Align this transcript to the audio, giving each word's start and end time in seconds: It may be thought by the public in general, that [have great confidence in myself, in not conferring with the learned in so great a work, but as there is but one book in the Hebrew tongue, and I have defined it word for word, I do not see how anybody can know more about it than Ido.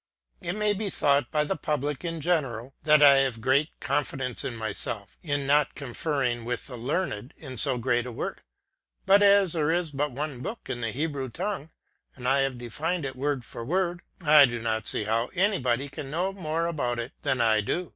It 0.41 0.53
may 0.53 0.73
be 0.73 0.89
thought 0.89 1.29
by 1.29 1.43
the 1.43 1.55
public 1.55 2.03
in 2.03 2.21
general, 2.21 2.73
that 2.85 3.01
[have 3.01 3.39
great 3.39 3.69
confidence 3.79 4.43
in 4.43 4.55
myself, 4.55 5.15
in 5.21 5.45
not 5.45 5.75
conferring 5.75 6.43
with 6.43 6.65
the 6.65 6.75
learned 6.75 7.35
in 7.37 7.55
so 7.59 7.77
great 7.77 8.07
a 8.07 8.11
work, 8.11 8.43
but 9.05 9.21
as 9.21 9.53
there 9.53 9.69
is 9.69 9.91
but 9.91 10.11
one 10.11 10.39
book 10.41 10.61
in 10.71 10.81
the 10.81 10.89
Hebrew 10.89 11.29
tongue, 11.29 11.69
and 12.15 12.27
I 12.27 12.39
have 12.39 12.57
defined 12.57 13.05
it 13.05 13.15
word 13.15 13.45
for 13.45 13.63
word, 13.63 14.01
I 14.25 14.45
do 14.45 14.57
not 14.59 14.87
see 14.87 15.03
how 15.03 15.27
anybody 15.35 15.87
can 15.87 16.09
know 16.09 16.33
more 16.33 16.65
about 16.65 16.97
it 16.97 17.11
than 17.21 17.39
Ido. 17.39 17.89